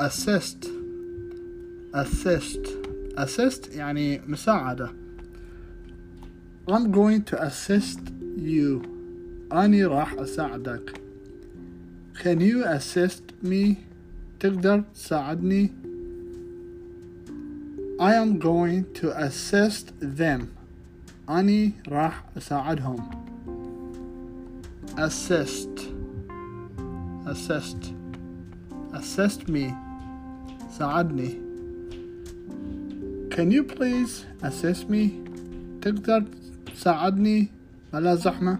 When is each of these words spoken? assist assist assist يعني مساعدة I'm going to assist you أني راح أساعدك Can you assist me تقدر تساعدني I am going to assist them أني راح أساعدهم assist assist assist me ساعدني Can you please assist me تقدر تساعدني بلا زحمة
assist 0.00 0.68
assist 1.94 2.68
assist 3.16 3.74
يعني 3.74 4.20
مساعدة 4.26 4.90
I'm 6.68 6.90
going 6.90 7.22
to 7.22 7.42
assist 7.42 8.00
you 8.36 8.82
أني 9.52 9.84
راح 9.84 10.12
أساعدك 10.12 11.00
Can 12.22 12.40
you 12.40 12.64
assist 12.64 13.22
me 13.42 13.76
تقدر 14.40 14.84
تساعدني 14.94 15.72
I 18.00 18.14
am 18.14 18.38
going 18.38 18.84
to 18.94 19.10
assist 19.26 19.92
them 20.00 20.42
أني 21.30 21.72
راح 21.88 22.24
أساعدهم 22.36 23.10
assist 24.96 25.96
assist 27.26 27.92
assist 28.92 29.48
me 29.48 29.74
ساعدني 30.78 31.46
Can 33.30 33.50
you 33.50 33.62
please 33.64 34.24
assist 34.42 34.88
me 34.88 35.10
تقدر 35.82 36.24
تساعدني 36.74 37.48
بلا 37.92 38.14
زحمة 38.14 38.58